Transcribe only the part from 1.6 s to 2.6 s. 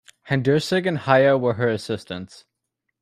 assistants.